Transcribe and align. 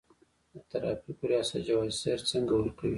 د 0.51 0.55
ترافیکو 0.69 1.23
ریاست 1.29 1.53
جواز 1.67 1.93
سیر 2.01 2.19
څنګه 2.31 2.51
ورکوي؟ 2.55 2.89